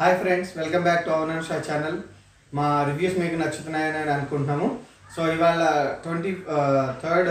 [0.00, 1.96] Hi friends welcome back to our show channel
[2.52, 4.66] మా reviews మీకు నచ్చుతున్నాయని నేను అనుకుంటున్నాము.
[5.14, 5.62] సో ఇవాళ
[6.04, 6.30] ట్వంటీ
[7.02, 7.28] థర్డ్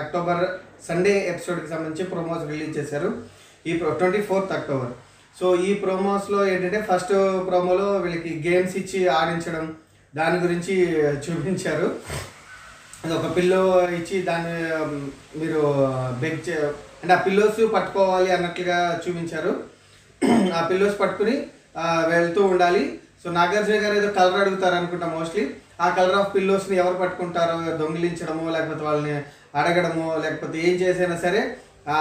[0.00, 0.42] అక్టోబర్
[0.88, 3.08] సండే ఎపిసోడ్కి సంబంధించి ప్రోమోస్ రిలీజ్ చేశారు.
[3.66, 4.92] ఈ ట్వంటీ ఫోర్త్ అక్టోబర్
[5.40, 7.14] సో ఈ ప్రోమోస్లో ఏంటంటే ఫస్ట్
[7.48, 9.66] ప్రోమోలో వీళ్ళకి గేమ్స్ ఇచ్చి ఆడించడం
[10.14, 10.76] దాని గురించి
[11.26, 11.90] చూపించారు.
[13.02, 13.62] అది ఒక పిల్లో
[13.98, 14.56] ఇచ్చి దాన్ని
[15.42, 16.56] మీరు uh, బెగ్ చే
[17.02, 19.54] అంటే ఆ పిల్లోస్ పట్టుకోవాలి అన్నట్లుగా చూపించారు.
[20.54, 21.34] ఆ పిల్లోస్ పట్టుకుని
[22.12, 22.82] వెళ్తూ ఉండాలి.
[23.22, 25.42] సో నాగార్జున గారు ఏదో కలర్ అడుగుతారు అనుకుంటా మోస్ట్లీ
[25.80, 29.14] ఆ కలర్ ఆఫ్ పిల్లోస్ని ఎవరు పట్టుకుంటారో దొంగిలించడమో లేకపోతే వాళ్ళని
[29.54, 31.40] అడగడమో లేకపోతే ఏం చేసైనా సరే
[31.86, 31.96] ఆ,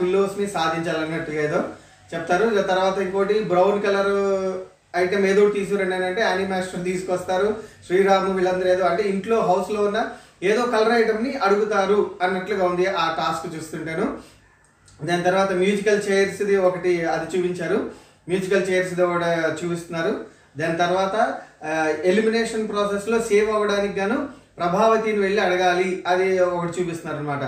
[0.00, 1.60] పిల్లోస్ని సాధించాలన్నట్టుగా ఏదో
[2.10, 2.44] చెప్తారు.
[2.70, 4.12] తర్వాత ఇంకోటి బ్రౌన్ కలర్
[4.96, 7.48] ఐటమ్ ఏదో ఒకటి తీసుకురండి అని అంటే యానిమాస్టర్ తీసుకొస్తారు.
[7.86, 10.00] శ్రీరాము వీళ్ళందరూ ఏదో అంటే ఇంట్లో హౌస్లో ఉన్న
[10.42, 14.06] ఏదో కలర్ ఐటమ్ని అడుగుతారు అన్నట్లుగా ఉంది ఆ టాస్క్ చూస్తుంటాను.
[15.04, 17.90] దాని తర్వాత మ్యూజికల్ చైర్స్ది ఒకటి అది చూపించారు.
[18.28, 19.24] మ్యూజికల్ చైర్స్ది ఒకటి
[19.66, 20.24] చూపిస్తున్నారు.
[20.58, 21.40] దాని తర్వాత
[22.04, 26.04] ఎలిమినేషన్ ప్రాసెస్లో సేవ్ అవ్వడానికి గాను ప్రభావతిని వెళ్ళి అడగాలి.
[26.06, 27.42] అది ఒకటి చూపిస్తున్నారు అనమాట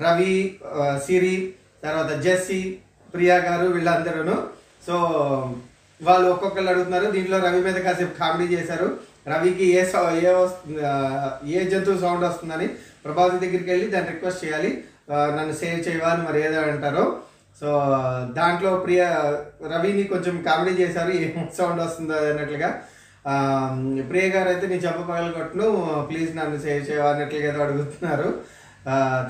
[0.00, 0.60] రవి
[1.06, 2.76] సిరి తర్వాత జెస్సీ
[3.14, 4.46] ప్రియా గారు వీళ్ళందరూను.
[4.86, 4.94] సో
[6.02, 7.10] వాళ్ళు ఒక్కొక్కరు అడుగుతున్నారు.
[7.10, 8.96] దీంట్లో రవి మీద కాసేపు కామెడీ చేశారు.
[9.28, 10.80] రవికి ఏ సౌ- ఏ వస్తుంది
[11.52, 12.68] ఏ జంతువు సౌండ్ వస్తుందని
[13.04, 14.84] ప్రభావతి దగ్గరికి వెళ్ళి దాన్ని రిక్వెస్ట్ చేయాలి.
[15.36, 17.04] నన్ను సేవ్ చేయవని మరి ఏదో అంటారు.
[17.60, 17.68] సో
[18.36, 19.02] దాంట్లో ప్రియ
[19.72, 22.70] రవిని కొంచెం కామెడీ చేశారు ఏం సౌండ్ వస్తుందో అన్నట్లుగా.
[24.10, 25.66] ప్రియ గారు అయితే నేను చెప్ప పగలగొట్టును
[26.10, 28.28] ప్లీజ్ నన్ను సేవ్ చేయవా అన్నట్లుగా ఏదో అడుగుతున్నారు.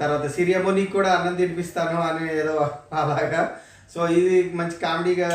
[0.00, 2.54] తర్వాత సిరియమో నీకు కూడా అన్నం తినిపిస్తాను అని ఏదో
[3.02, 3.42] అలాగా.
[3.94, 5.30] సో ఇది మంచి కామెడీగా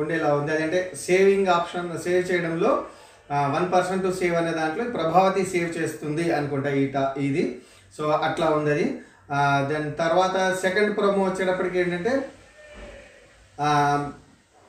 [0.00, 0.50] ఉండేలా ఉంది.
[0.56, 2.72] అదంటే సేవింగ్ ఆప్షన్ సేవ్ చేయడంలో
[3.54, 6.84] వన్ పర్సెంట్ సేవ్ అనే దాంట్లో ప్రభావతి సేవ్ చేస్తుంది అనుకుంటా ఈ
[7.28, 7.44] ఇది.
[7.96, 8.86] సో అట్లా ఉంది అది.
[9.30, 12.28] దాని తర్వాత సెకండ్ ప్రోమో వచ్చేటప్పటికి ఏంటంటే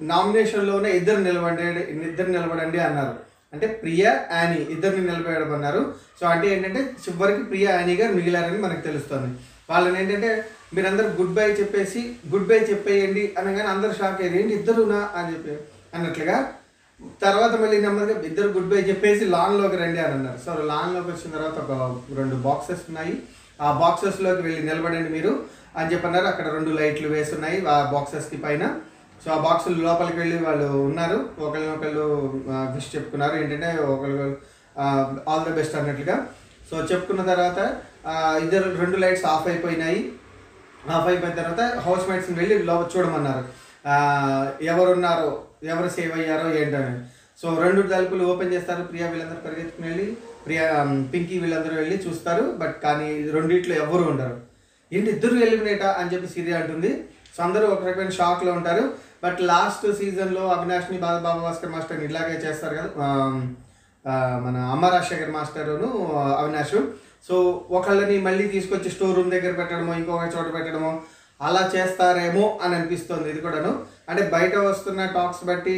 [0.02, 1.64] నామినేషన్లోనే ఇద్దరు నిలబడి
[2.10, 3.16] ఇద్దరు నిలబడండి అన్నారు.
[3.54, 9.40] అంటే ప్రియా యానీ ఇద్దరిని నిలబెడమన్నారు సో అంటే ఏంటంటే చివరికి ప్రియా యానీ గారు మిగిలారని మనకు తెలుస్తుంది.
[9.70, 14.40] వాళ్ళని ఏంటంటే మీరందరూ గుడ్ బై చెప్పేసి గుడ్ బై చెప్పేయండి అనగానే అందరు షాక్ అయ్యారు.
[14.40, 15.10] ఏంటి ఇద్దరునా?
[15.16, 16.54] అని చెప్పి అన్నట్లుగా
[17.22, 20.40] తర్వాత మళ్ళీ నెమ్మదిగా ఇద్దరు గుడ్ బై చెప్పేసి లాన్లోకి రండి అని అన్నారు.
[20.46, 23.24] సో లాన్లోకి వచ్చిన తర్వాత ఒక రెండు బాక్సెస్ ఉన్నాయి.
[23.62, 25.44] ఆ బాక్సెస్లోకి వెళ్ళి నిలబడండి మీరు.
[25.78, 26.26] అని చెప్పన్నారు.
[26.26, 28.76] అక్కడ రెండు లైట్లు వేసి ఉన్నాయి ఆ బాక్సెస్కి పైన.
[29.26, 31.30] సో ఆ బాక్సులు లోపలికి వెళ్ళి వాళ్ళు ఉన్నారు.
[31.40, 33.36] ఒకరినొకళ్ళు విష్ చెప్పుకున్నారు.
[33.36, 34.38] ఏంటంటే ఒకళ్ళు
[35.30, 36.28] ఆల్ ద బెస్ట్ అన్నట్లుగా.
[36.72, 37.78] సో చెప్పుకున్న తర్వాత
[38.44, 40.12] ఇద్దరు రెండు లైట్స్ ఆఫ్ అయిపోయినాయి.
[40.92, 43.70] ఆఫ్ అయిపోయిన తర్వాత హౌస్ మేట్స్ని వెళ్ళి లోపల చూడమన్నారు.
[44.64, 47.00] ఎవరున్నారో ఎవరు సేవ్ అయ్యారో ఏంటని
[47.42, 48.82] సో రెండు తలుపులు ఓపెన్ చేస్తారు.
[48.92, 50.08] ప్రియా వీళ్ళందరూ పరిగెత్తుకుని వెళ్ళి
[50.46, 50.64] ప్రియా
[51.12, 52.46] పింకీ వీళ్ళందరూ వెళ్ళి చూస్తారు.
[52.62, 54.36] బట్ కానీ రెండిట్లో ఎవ్వరు ఉండరు.
[54.96, 56.92] ఏంటి ఇద్దరు ఎలిమినేటా అని చెప్పి సిరి అంటుంది.
[57.36, 58.84] సో అందరూ ఒక రకమైన షాక్లో ఉంటారు.
[59.24, 62.90] బట్ లాస్ట్ సీజన్లో అవినాష్ని బాబా బాబా భాస్కర్ మాస్టర్ని ఇలాగే చేస్తారు కదా
[64.46, 65.90] మన అమ్మ రాజశేఖర్ మాస్టరును
[66.42, 66.78] అవినాష్.
[67.28, 67.36] సో
[67.78, 70.92] ఒకళ్ళని మళ్ళీ తీసుకొచ్చి స్టోర్ రూమ్ దగ్గర పెట్టడమో ఇంకొక చోట పెట్టడమో
[71.48, 73.72] అలా చేస్తారేమో అని అనిపిస్తుంది ఇది కూడాను.
[74.10, 75.76] అంటే బయట వస్తున్న టాక్స్ బట్టి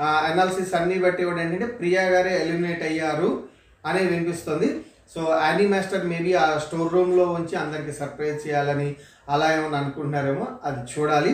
[0.00, 3.44] అనాలిసిస్ అన్ని బట్టి కూడా ఏంటంటే ప్రియా గారే ఎలిమినేట్ అయ్యారు
[3.86, 4.68] అనేది వినిపిస్తుంది.
[5.14, 8.96] సో యానీ మాస్టర్ మేబీ ఆ స్టోర్ రూమ్లో ఉంచి అందరికి సర్ప్రైజ్ చేయాలని
[9.28, 11.32] అలా ఏమైనా అనుకుంటున్నారేమో అది చూడాలి.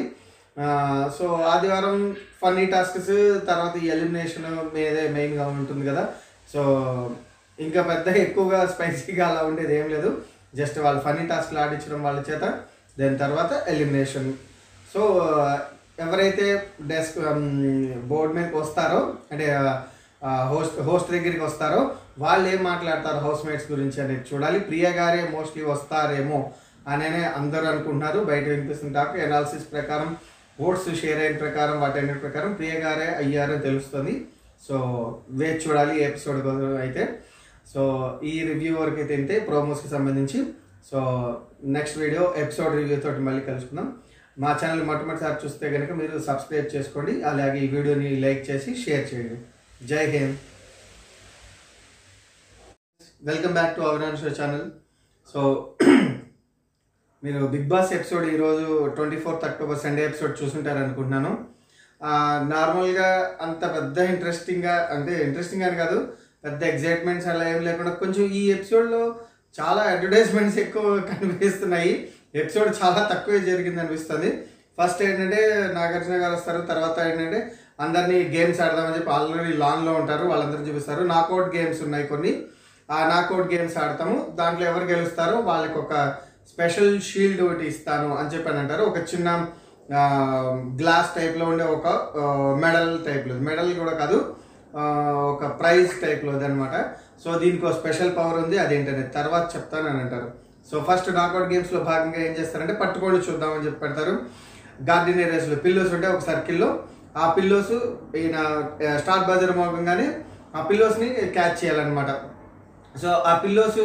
[1.19, 3.13] సో ఆదివారం ఫన్నీ టాస్క్స్
[3.51, 6.07] తర్వాత ఎలిమినేషన్ మీదే మెయిన్గా ఉంటుంది కదా.
[6.53, 6.63] సో
[7.59, 10.11] ఇంకా పెద్ద ఎక్కువగా స్పైసీగా అలా ఉండేది ఏం లేదు.
[10.55, 12.45] జస్ట్ వాళ్ళు ఫన్నీ టాస్క్లు ఆడించడం వాళ్ళ చేత
[12.99, 14.33] దాని తర్వాత ఎలిమినేషన్
[14.93, 15.01] సో
[16.05, 16.47] ఎవరైతే
[16.91, 17.19] డెస్క్
[18.11, 19.01] బోర్డు మీదకి వస్తారో
[19.33, 19.47] అంటే
[20.53, 21.81] హోస్ట్ హోస్ట్ దగ్గరికి వస్తారో
[22.25, 24.59] వాళ్ళు ఏం మాట్లాడతారు హౌస్ మేట్స్ గురించి అనేది చూడాలి.
[24.69, 26.39] ప్రియ గారే మోస్ట్లీ వస్తారేమో
[26.93, 28.19] అనే అందరూ అనుకుంటున్నారు.
[28.31, 30.11] బయట వినిపిస్తున్న టాక్ ఎనాలిసిస్ ప్రకారం
[30.67, 34.15] ఓట్స్ షేర్ అయిన ప్రకారం వాటన్నిటి ప్రకారం ప్రియ గారే అయ్యారని తెలుస్తుంది.
[34.69, 34.77] సో
[35.41, 36.47] వేచి చూడాలి ఎపిసోడ్
[36.85, 37.03] అయితే.
[37.73, 37.83] సో
[38.25, 40.41] ఈ రివ్యూ వరకు అయితే ప్రోమోస్కి సంబంధించి.
[40.91, 40.99] So
[41.77, 43.89] next video episode review తోటి మళ్ళీ కలుసుకుందాం.
[44.43, 47.13] మా ఛానల్ మొట్టమొదటిసారి చూస్తే కనుక మీరు సబ్స్క్రైబ్ చేసుకోండి.
[47.31, 49.37] అలాగే ఈ వీడియోని లైక్ చేసి షేర్ చేయండి.
[49.89, 50.37] Jai Hind.
[53.29, 54.67] Welcome back to our own show channel
[55.33, 55.41] so
[57.23, 58.67] మీరు బిగ్ బాస్ ఎపిసోడ్ ఈరోజు
[58.97, 61.33] twenty fourth October Sunday episode చూసుంటారు అనుకుంటున్నాను.
[62.53, 63.09] నార్మల్గా
[63.47, 65.99] అంత పెద్ద ఇంట్రెస్టింగ్గా అంటే ఇంట్రెస్టింగ్ అని కాదు
[66.45, 69.03] పెద్ద ఎగ్జైట్మెంట్స్ అలా ఏం లేకుండా కొంచెం ఈ ఎపిసోడ్లో
[69.59, 71.93] చాలా అడ్వర్టైజ్మెంట్స్ ఎక్కువ కనిపిస్తున్నాయి.
[72.35, 74.31] ఎపిసోడ్ చాలా తక్కువే జరిగింది అనిపిస్తుంది.
[74.79, 75.41] ఫస్ట్ ఏంటంటే
[75.75, 77.41] నాగార్జున గారు వస్తారు తర్వాత ఏంటంటే
[77.81, 81.03] అందరినీ గేమ్స్ ఆడదామని చెప్పి ఆల్రెడీ లాన్లో ఉంటారు వాళ్ళందరూ చూపిస్తారు.
[81.15, 82.33] నాకౌట్ గేమ్స్ ఉన్నాయి కొన్ని.
[82.91, 84.17] ఆ నాకౌట్ గేమ్స్ ఆడతాము.
[84.35, 85.95] దాంట్లో ఎవరు గెలుస్తారో వాళ్ళకి ఒక
[86.51, 88.83] స్పెషల్ షీల్డ్ ఒకటి ఇస్తాను అని చెప్పి అని అంటారు.
[88.83, 89.47] ఒక చిన్న
[90.81, 91.87] గ్లాస్ టైప్లో ఉండే ఒక
[92.65, 94.19] మెడల్ టైప్లో మెడల్ కూడా కాదు
[95.35, 96.77] ఒక ప్రైజ్ టైప్లో అనమాట
[97.25, 100.48] సో దీనికి ఒక స్పెషల్ పవర్ ఉంది అదేంటనే తర్వాత చెప్తానని అంటారు.
[100.71, 104.15] సో ఫస్ట్ నాకౌట్ గేమ్స్లో భాగంగా ఏం చేస్తారంటే పట్టుకోళ్ళు చూద్దామని చెప్పి పెడతారు.
[104.89, 106.69] గార్డెన్ ఏరియాస్లో పిల్లోస్ ఉంటే ఒక సర్కిల్లో
[107.17, 107.73] ఆ పిల్లోస్
[108.17, 108.39] ఈయన
[109.01, 110.09] స్టార్ బజర్ మోగంగానే
[110.57, 112.11] ఆ పిల్లోస్ని క్యాచ్ చేయాలన్నమాట.
[113.03, 113.79] సో ఆ పిల్లోస్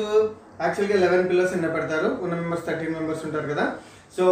[0.61, 2.09] యాక్చువల్గా లెవెన్ పిల్లోస్ ఎన్న పెడతారు.
[2.23, 3.65] ఉన్న మెంబర్స్ థర్టీన్ మెంబర్స్ ఉంటారు కదా.
[4.17, 4.23] సో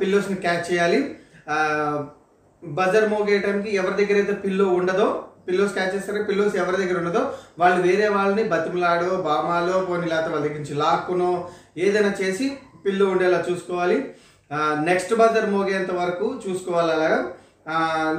[0.00, 1.00] పిల్లోస్ని క్యాచ్ చేయాలి.
[2.64, 5.08] బజర్ మోగే టైంకి ఎవరి దగ్గర అయితే పిల్లో ఉండదో
[5.48, 7.22] పిల్లోస్ క్యాచ్ చేస్తారో పిల్లోస్ ఎవరి దగ్గర ఉండదో
[7.62, 11.30] వాళ్ళు వేరే వాళ్ళని బతిమలాడో బామాలో పోనీ లేకపోతే వాళ్ళ దగ్గర నుంచి లాక్కునో
[11.86, 12.46] ఏదైనా చేసి
[12.86, 13.98] పిల్లు ఉండేలా చూసుకోవాలి.
[14.88, 17.20] నెక్స్ట్ బజర్ మోగేంత వరకు చూసుకోవాలి అలాగా.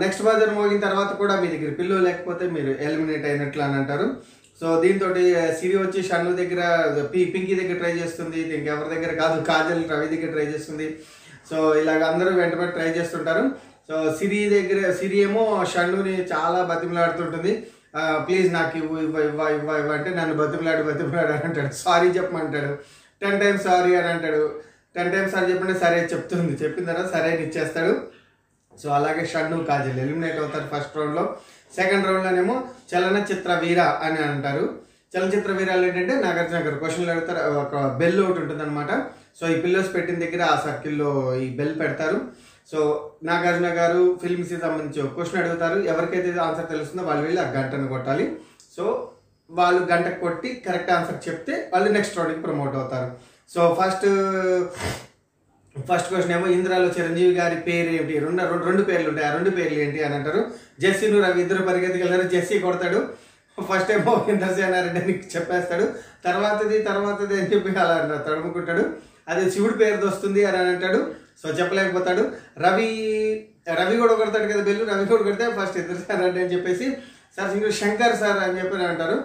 [0.04, 4.08] నెక్స్ట్ బజర్ మోగిన తర్వాత కూడా మీ దగ్గర పిల్లు లేకపోతే మీరు ఎలిమినేట్ అయినట్లు అని అంటారు.
[4.62, 5.08] సో దీంతో
[5.60, 6.62] సిరి వచ్చి షన్ను దగ్గర
[7.14, 10.88] పి పింకీ దగ్గర ట్రై చేస్తుంది ఇంకెవరి దగ్గర కాదు కాజల్ రవి దగ్గర ట్రై చేస్తుంది.
[11.50, 13.44] సో ఇలాగ అందరూ వెంటబడి ట్రై చేస్తుంటారు.
[13.90, 15.44] సో సిరి దగ్గర సిరి ఏమో
[15.74, 17.52] షన్నుని చాలా బతిమలాడుతుంటుంది.
[18.26, 21.74] ప్లీజ్ నాకు ఇవ్వు ఇవ్వ ఇవ్వ ఇవ్వ ఇవ్వ అంటే నన్ను బతిమలాడు బతిమలాడు అని అంటాడు.
[21.84, 22.72] సారీ చెప్పమంటాడు.
[23.22, 24.44] టెన్ టైమ్స్ సారీ అని అంటాడు.
[24.96, 26.54] టెన్ టైమ్స్ సారీ చెప్పంటే సరే చెప్తుంది.
[26.64, 27.94] చెప్పిన తర్వాత సరే అని ఇచ్చేస్తాడు.
[28.82, 31.24] సో అలాగే షన్ను కాజల్ ఎలిమినేట్ అవుతారు ఫస్ట్ రౌండ్లో
[31.78, 32.56] సెకండ్ రౌండ్లోనేమో
[32.92, 34.66] చలనచిత్ర వీర అని అంటారు.
[35.14, 36.78] చలనచిత్ర వీరాలు ఏంటంటే నాగార్జున గారు.
[36.84, 37.42] క్వశ్చన్లు అడుగుతారు.
[37.64, 38.92] ఒక బెల్ ఒకటి ఉంటుంది అనమాట
[39.40, 41.10] సో ఈ పిల్లోస్ పెట్టిన దగ్గర ఆ సర్కిల్లో
[41.46, 42.20] ఈ బెల్ పెడతారు.
[42.72, 45.80] సో నాగార్జున గారు ఫిల్మ్స్కి సంబంధించి క్వశ్చన్ అడుగుతారు.
[45.80, 48.38] ఎవరికైతే ఆన్సర్ తెలుస్తుందో వాళ్ళు వెళ్ళి ఆ గంటను కొట్టాలి.
[48.78, 49.12] సో
[49.50, 53.12] వాళ్ళు గంట కొట్టి కరెక్ట్ ఆన్సర్ చెప్తే వాళ్ళు నెక్స్ట్ రౌండ్కి ప్రమోట్ అవుతారు.
[53.54, 54.08] సో ఫస్ట్
[55.90, 58.20] ఫస్ట్ క్వశ్చన్ ఏమో ఇంద్రాలో చిరంజీవి గారి పేరు ఏంటి?
[58.20, 59.28] రెండు రెండు పేర్లు ఉంటాయి.
[59.28, 60.46] ఆ రెండు పేర్లు ఏంటి అని అంటారు.
[60.80, 63.10] జెస్సీను రవి ఇద్దరు పరిగెత్తుకెళ్ళారు జెస్సీ కొడతాడు.
[63.72, 65.86] ఫస్ట్ ఏమో ఇంద్రసేనారెడ్డి అని చెప్పేస్తాడు.
[66.26, 68.94] తర్వాతది తర్వాతది అని చెప్పి అలా తడుముకుంటాడు.
[69.28, 71.27] అది శివుడి పేరుది వస్తుంది అని అంటాడు.
[71.42, 72.24] సో చెప్పలేకపోతాడు.
[72.66, 72.90] రవి
[73.80, 74.84] రవి కూడా కొడతాడు కదా బెల్లు?
[74.92, 76.88] రవి కూడా కొడితే ఫస్ట్ ఇంద్రసేనారెడ్డి అని చెప్పేసి
[77.36, 79.18] సార్ ఇంకో శంకర్ సార్ అని చెప్పి అంటారు.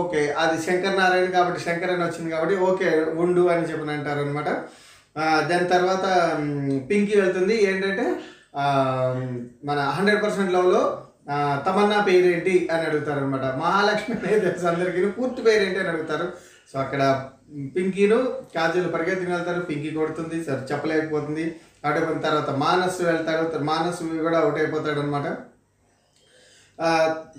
[0.00, 2.88] ఓకే అది శంకర్ నారాయణ కాబట్టి శంకర్ అని వచ్చింది కాబట్టి ఓకే
[3.22, 4.48] ఉండు అని చెప్పి అంటారు అనమాట
[5.50, 6.04] దాని తర్వాత
[6.90, 7.56] పింకీ వెళ్తుంది.
[7.70, 8.06] ఏంటంటే
[9.68, 10.82] మన హండ్రెడ్ పర్సెంట్ లవ్లో
[11.66, 15.02] తమన్నా పేరేంటి అని అడుగుతారు అనమాట మహాలక్ష్మి అనేది తెలుసు అందరికీ.
[15.18, 16.26] పూర్తి పేరేంటి అని అడుగుతారు.
[16.72, 17.30] సో అక్కడ
[17.76, 18.18] పింకీను
[18.54, 21.56] కాజల్ పరిగెత్తుకుని వెళ్తారు పింకీ కొడుతుంది సరే చెప్పలేకపోతుంది.
[21.84, 25.26] అటు తర్వాత మానస్ వెళ్తాడు మానస్ కూడా అవుట్ అయిపోతాడు అనమాట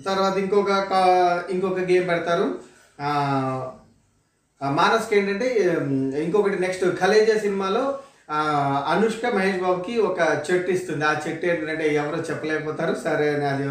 [0.06, 0.70] తర్వాత ఇంకొక
[1.50, 2.46] ఇంకొక గేమ్ పెడతారు.
[4.60, 5.48] మానస్కి ఏంటంటే
[6.24, 7.98] ఇంకొకటి నెక్స్ట్ ఖలేజా సినిమాలో
[8.92, 11.04] అనుష్క మహేష్ బాబుకి ఒక చెట్టు ఇస్తుంది.
[11.04, 12.94] ఆ చెట్టు ఏంటంటే ఎవరో చెప్పలేకపోతారు.
[12.94, 13.64] సరే అని అది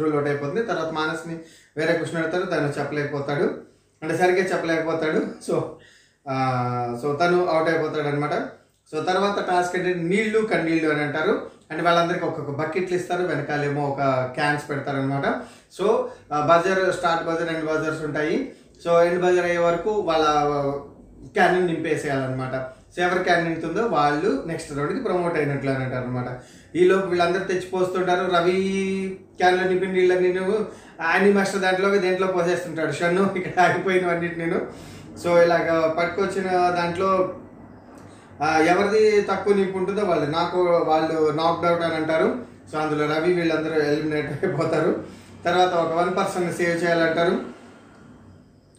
[0.00, 0.62] రూల్ అవుట్ అయిపోతుంది.
[0.62, 1.36] తర్వాత మానస్ని
[1.76, 3.67] వేరే క్వశ్చన్ పెడతారు తను చెప్పలేకపోతాడు.
[4.02, 5.20] అంటే సరిగ్గా చెప్పలేకపోతాడు.
[5.46, 5.54] సో
[7.02, 8.34] సో తను అవుట్ అయిపోతాడు అనమాట
[8.90, 11.34] సో తర్వాత టాస్క్ అంటే నీళ్ళు కన్నీళ్ళు అని అంటారు.
[11.70, 13.22] అంటే వాళ్ళందరికీ ఒక్కొక్క బకెట్లు ఇస్తారు.
[13.22, 14.00] వెనకాలేమో ఒక
[14.36, 15.26] క్యాన్స్ పెడతారు అనమాట
[15.78, 15.86] so
[16.50, 18.36] buzzer start buzzer end buzzers ఉంటాయి.
[18.84, 20.26] సో ఎండ్ బజర్ అయ్యే వరకు వాళ్ళ
[21.36, 22.56] క్యాన్ నింపేసేయాలన్నమాట.
[23.06, 26.28] ఎవరి క్యాన్ ఉందో వాళ్ళు నెక్స్ట్ రౌండ్కి ప్రమోట్ అయినట్లు అని అంటారు అనమాట
[26.80, 28.56] ఈలోపు వీళ్ళందరూ తెచ్చిపోస్తుంటారు రవి
[29.40, 30.44] క్యాన్లో నింపిన వీళ్ళని నేను
[31.10, 32.92] యానీ మాస్టర్ దాంట్లో దేంట్లో పోసేస్తుంటాడు.
[33.00, 34.58] షన్ను ఇక్కడ ఆగిపోయినవన్నిటి నేను
[35.22, 35.68] సో ఇలాగ
[35.98, 36.48] పట్టుకొచ్చిన
[36.78, 37.10] దాంట్లో
[38.72, 40.58] ఎవరిది తక్కువ నింపు ఉంటుందో వాళ్ళు నాకు
[40.90, 42.28] వాళ్ళు నాక్డౌట్ అని అంటారు.
[42.70, 44.90] సో అందులో రవి వీళ్ళందరూ ఎలిమినేట్ అయిపోతారు.
[45.46, 47.34] తర్వాత ఒక వన్ పర్సన్ సేవ్ చేయాలంటారు.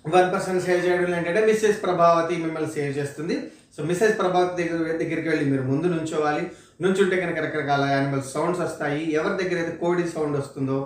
[0.05, 3.37] వన్ పర్సన్ సేవ్ చేయడం ఏంటంటే మిస్సెస్ ప్రభావతి మిమ్మల్ని సేవ్ చేస్తుంది.
[3.75, 6.43] సో మిస్సెస్ ప్రభాత్ దగ్గర దగ్గరికి వెళ్ళి మీరు ముందు నుంచోవాలి.
[6.83, 9.01] నుంచుంటే కనుక రకరకాల యానిమల్ సౌండ్స్ వస్తాయి.
[9.19, 10.77] ఎవరి దగ్గర అయితే కోడి సౌండ్ వస్తుందో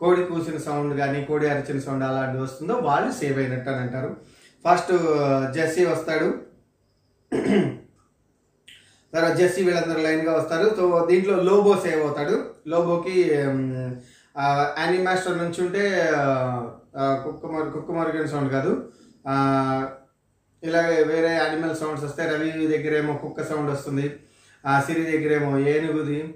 [0.00, 4.10] కోడి కూసిన సౌండ్ కానీ కోడి అరిచిన సౌండ్ అలాంటివి వస్తుందో వాళ్ళు సేవ్ అయినట్టు అని అంటారు.
[4.64, 4.92] ఫస్ట్
[5.56, 6.28] జెస్సీ వస్తాడు.
[9.12, 10.66] తర్వాత జెస్సీ వీళ్ళందరూ లైన్గా వస్తారు.
[10.78, 12.36] సో దీంట్లో లోబో సేవ్ అవుతాడు.
[12.72, 13.16] లోబోకి
[14.80, 15.84] యానిమాస్టర్ నుంచి ఉంటే
[17.24, 18.72] కుక్క మరు కుక్క సౌండ్ కాదు.
[20.62, 24.06] ఇలాగే వేరే యానిమల్ సౌండ్స్ వస్తే రవి దగ్గర ఏమో కుక్క సౌండ్ వస్తుంది.
[24.66, 26.34] ఆ సిరి దగ్గర ఏమో ఏనుగుది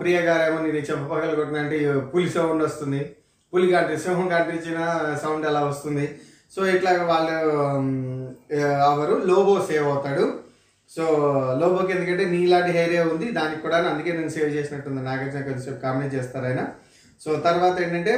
[0.00, 3.00] ప్రియ గారేమో నేను చెప్పగల కొట్టినంటే పులి సౌండ్ వస్తుంది.
[3.54, 4.78] పులి కాంటి సింహం కంటించిన
[5.22, 6.06] సౌండ్ అలా వస్తుంది.
[6.56, 7.36] సో ఇట్లా వాళ్ళు
[8.88, 9.14] అవరు.
[9.14, 10.40] ఎవరు లోబో సేవ్ అవుతాడు.
[10.96, 11.04] సో
[11.60, 13.26] లోబోకి ఎందుకంటే నీలాంటి హెయిరే ఉంది.
[13.32, 15.02] దానికి కూడా అందుకే నేను సేవ్ చేసినట్టుంది.
[15.02, 16.62] నాగార్జున కొంచెం కామెంట్ చేస్తారు ఆయన.
[17.24, 18.14] సో తర్వాత ఏంటంటే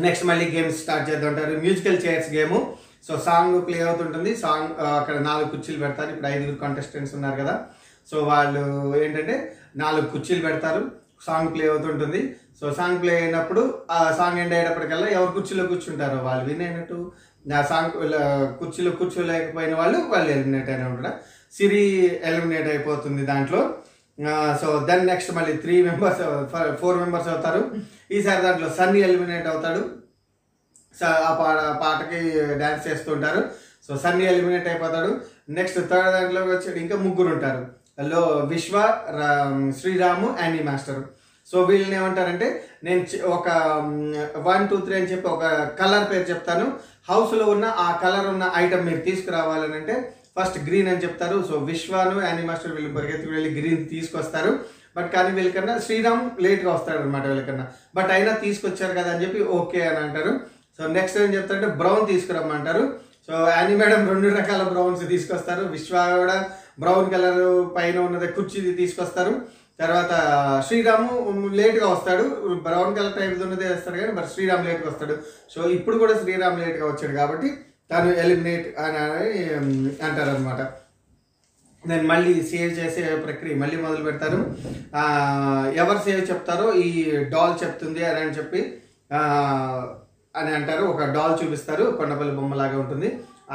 [0.00, 2.56] నెక్స్ట్ మళ్ళీ games start చేద్దాంటారు musical chairs game
[3.08, 4.30] so song play అవుతుంటుంది.
[4.44, 6.10] సాంగ్ అక్కడ నాలుగు కుర్చీలు పెడతారు.
[6.14, 7.54] ఇప్పుడు ఐదుగురు కంటెస్టెంట్స్ ఉన్నారు కదా.
[8.10, 8.62] సో వాళ్ళు
[9.02, 9.36] ఏంటంటే
[9.82, 10.82] నాలుగు కుర్చీలు పెడతారు.
[11.26, 12.20] సాంగ్ ప్లే అవుతుంటుంది.
[12.60, 16.98] సో సాంగ్ ప్లే అయినప్పుడు ఆ సాంగ్ ఎండ్ అయ్యేటప్పటికల్లా ఎవరు కుర్చీలో కూర్చుంటారో వాళ్ళు విన్ అయినట్టు
[17.58, 17.92] ఆ సాంగ్
[18.58, 21.12] కుర్చీలో కూర్చోలేకపోయిన వాళ్ళు వాళ్ళు ఎలిమినేట్ అయిన ఉంటారు
[21.56, 21.84] సిరి
[22.30, 23.60] ఎలిమినేట్ అయిపోతుంది దాంట్లో.
[24.62, 26.20] సో దెన్ నెక్స్ట్ మళ్ళీ త్రీ మెంబర్స్
[26.80, 27.62] ఫోర్ మెంబర్స్ అవుతారు.
[28.16, 29.82] ఈసారి దాంట్లో సన్నీ ఎలిమినేట్ అవుతాడు.
[31.04, 33.50] ఆ పాట పాటకి డాన్స్ చేస్తుంటారు.
[33.88, 35.20] సో సన్నీ ఎలిమినేట్ అయిపోతాడు.
[35.48, 38.80] నెక్స్ట్ థర్డ్ దాంట్లో వచ్చి ఇంకా ముగ్గురు ఉంటారు లో విశ్వ
[39.10, 41.02] రా- శ్రీరాము యానీ మాస్టర్
[41.52, 43.48] సో వీళ్ళని ఏమంటారంటే నేను ఒక
[44.36, 45.44] వన్ టూ త్రీ అని చెప్పి ఒక
[45.80, 46.72] కలర్ పేరు చెప్తాను.
[47.08, 51.44] హౌస్లో ఉన్న ఆ కలర్ ఉన్న ఐటమ్ మీరు తీసుకురావాలని అంటే ఫస్ట్ గ్రీన్ అని చెప్తారు.
[51.50, 54.58] సో విశ్వాను యానీ మాస్టర్ వీళ్ళు పరిగెత్తుకు వెళ్ళి గ్రీన్ తీసుకొస్తారు.
[54.96, 57.66] బట్ కానీ వీళ్ళకన్నా శ్రీరామ్ లేట్గా వస్తాడు అనమాట వీళ్ళకన్నా.
[57.94, 60.40] బట్ అయినా తీసుకొచ్చారు కదా అని చెప్పి ఓకే అని అంటారు.
[60.80, 62.84] సో నెక్స్ట్ ఏం చెప్తారంటే బ్రౌన్ తీసుకురమ్మంటారు.
[63.26, 65.62] సో యానీ మేడం రెండు రకాల బ్రౌన్స్ తీసుకొస్తారు.
[65.72, 66.36] విశ్వ కూడా
[66.82, 67.42] బ్రౌన్ కలర్
[67.76, 69.34] పైన ఉన్నది కుర్చీది తీసుకొస్తారు.
[69.80, 70.12] తర్వాత
[70.68, 71.12] శ్రీరాము
[71.58, 72.24] లేట్గా వస్తాడు.
[72.66, 75.14] బ్రౌన్ కలర్ టైప్ ఉన్నదే వస్తాడు కానీ బట్ శ్రీరామ్ లేట్గా వస్తాడు.
[75.54, 77.50] సో ఇప్పుడు కూడా శ్రీరామ్ లేట్గా వచ్చాడు కాబట్టి
[77.92, 78.98] తను ఎలిమినేట్ అని
[80.08, 80.60] అంటారు అనమాట
[81.84, 84.40] నేను మళ్ళీ సేవ్ చేసే ప్రక్రియ మళ్ళీ మొదలు పెడతారు.
[85.82, 86.90] ఎవరు సేవ్ చెప్తారో ఈ
[87.34, 88.60] డాల్ చెప్తుంది అని చెప్పి
[90.34, 90.84] అని అంటారు.
[90.92, 91.84] ఒక డాల్ చూపిస్తారు.
[91.98, 93.08] కొండపల్లి బొమ్మలాగా ఉంటుంది.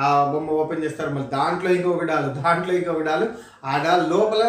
[0.04, 1.12] ఆ బొమ్మ ఓపెన్ చేస్తారు.
[1.16, 3.28] మళ్ళీ దాంట్లో ఇంకొక డాల్ దాంట్లో ఇంకొక డాల్.
[3.66, 4.44] ఆ డాల్ లోపల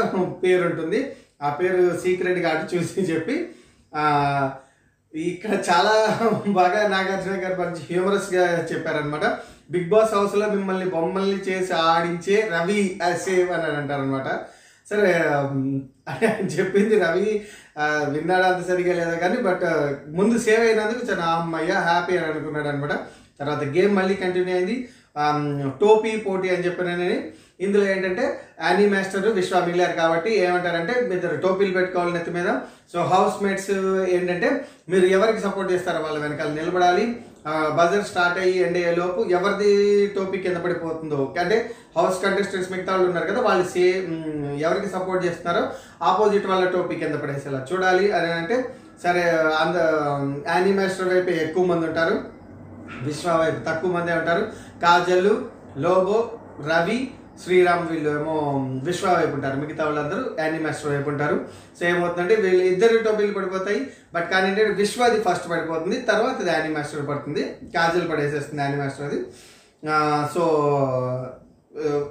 [0.45, 1.00] పేరు ఉంటుంది
[1.42, 3.35] ఆ పేరు సీక్రెట్గా అటు చూసి చెప్పి
[5.14, 5.92] ఇక్కడ చాలా
[6.59, 9.26] బాగా నాగార్జున గారు మంచి హ్యూమరస్గా చెప్పారనమాట
[9.71, 12.80] బిగ్ బాస్ హౌస్లో మిమ్మల్ని బొమ్మల్ని చేసి ఆడించే రవి
[13.25, 14.28] సేవ్ అని అంటారనమాట
[14.90, 17.31] సరే అని చెప్పింది రవి.
[17.76, 19.64] విన్నాడు విన్నాడా అంత సరిగా లేదా కానీ బట్
[20.16, 22.95] ముందు సేవ్ అయినందుకు చాలా అమ్మయ్య హ్యాపీ అని అనుకున్నాడు అనమాట
[23.38, 24.76] తర్వాత గేమ్ మళ్ళీ కంటిన్యూ అయింది.
[25.81, 26.88] టోపీ పోటీ అని చెప్పిన
[27.60, 32.48] ఇందులో ఏంటంటే యానీ మాస్టర్ విశ్వ మిగిలారు కాబట్టి ఏమంటారంటే ఇద్దరు టోపీలు పెట్టుకోవాలి నెత్తి మీద.
[32.92, 33.70] సో హౌస్ మేట్స్
[34.08, 37.20] ఏంటంటే మీరు ఎవరికి సపోర్ట్ చేస్తారో వాళ్ళ వెనకాల నిలబడాలి.
[37.48, 43.08] బజర్ స్టార్ట్ అయ్యి ఎండ్ అయ్యే లోపు ఎవరిది టోపిక్ కింద పడిపోతుందో అంటే హౌస్ కంటెస్టెంట్స్ మిగతా వాళ్ళు
[43.08, 44.08] ఉన్నారు కదా వాళ్ళు సే
[44.60, 45.68] ఎవరికి సపోర్ట్ చేస్తున్నారో
[46.02, 48.12] ఆపోజిట్ వాళ్ళ టోపిక్ కింద పడేసేలా చూడాలి.
[48.12, 49.22] అని అంటే సరే
[49.60, 49.76] అంద
[50.48, 52.20] యానీ మాస్టర్ వైపు ఎక్కువ మంది ఉంటారు.
[53.02, 54.42] విశ్వ వైపు తక్కువ మంది ఉంటారు.
[54.82, 55.30] కాజల్
[55.78, 57.10] లోబో రవి
[57.43, 58.35] శ్రీరామ్ వీళ్ళు ఏమో
[58.87, 59.57] విశ్వ వైపు ఉంటారు.
[59.62, 61.37] మిగతా వాళ్ళందరూ యానిమాస్టర్ వైపు ఉంటారు.
[61.78, 63.81] సో ఏమవుతుందంటే వీళ్ళు ఇద్దరు టోపీలు పడిపోతాయి.
[64.14, 65.99] బట్ కానీ ఏంటంటే విశ్వది ఫస్ట్ పడిపోతుంది.
[66.11, 67.45] తర్వాత ఇది యానిమాస్టర్ పడుతుంది.
[67.76, 69.21] కాజల్ పడేసేస్తుంది యానిమాస్టర్ అది.
[70.35, 70.43] So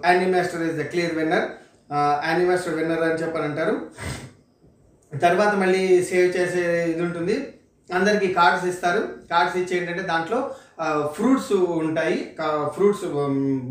[0.09, 1.47] Annie master is the clear winner
[2.29, 3.75] Annie master winner అని చెప్పని అంటారు
[5.23, 7.35] తర్వాత మళ్ళీ సేవ్ చేసే ఇది ఉంటుంది.
[7.89, 9.01] అందరికీ కార్డ్స్ ఇస్తారు.
[9.31, 10.39] కార్డ్స్ ఇచ్చి ఏంటంటే దాంట్లో
[11.15, 12.17] ఫ్రూట్స్ ఉంటాయి.
[12.75, 13.05] ఫ్రూట్స్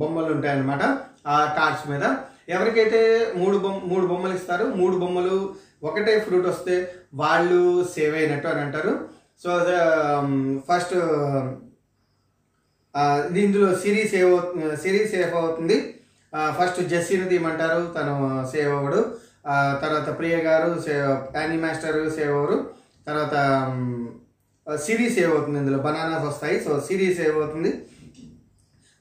[0.00, 0.82] బొమ్మలు ఉంటాయి అన్నమాట
[1.28, 2.04] ఆ కార్డ్స్ మీద.
[2.48, 3.00] ఎవరికైతే
[3.36, 5.36] మూడు బొమ్మ మూడు బొమ్మలు ఇస్తారు మూడు బొమ్మలు
[5.88, 6.74] ఒకటే ఫ్రూట్ వస్తే
[7.14, 7.60] వాళ్ళు
[7.94, 8.92] సేవ్ అయినట్టు అని అంటారు.
[9.42, 9.50] సో
[10.68, 10.94] ఫస్ట్
[13.44, 15.76] ఇందులో సిరీస్ సేవ్ అవుతుంది సిరీస్ సేవ్ అవుతుంది.
[16.58, 17.80] ఫస్ట్ జెస్సీని తీయమంటారు.
[17.96, 18.14] తను
[18.52, 19.00] సేవ్ అవ్వడు.
[19.82, 22.58] తర్వాత ప్రియ గారు సేవ్ యానీ మాస్టర్ సేవ్ అవ్వరు.
[23.06, 23.34] తర్వాత
[24.86, 25.78] సిరీస్ సేవ్ అవుతుంది ఇందులో?
[25.78, 26.60] బనానాస్ వస్తాయి.
[26.64, 27.72] సో సిరీస్ సేవ్ అవుతుంది